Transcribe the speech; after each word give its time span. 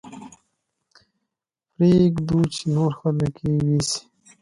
پرې 1.73 1.89
يې 1.97 2.05
ږدو 2.15 2.39
چې 2.53 2.63
نور 2.75 2.91
خلک 2.99 3.33
يې 3.45 3.53
ويسي. 3.65 3.99